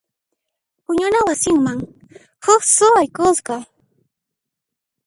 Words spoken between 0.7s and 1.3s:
Puñuna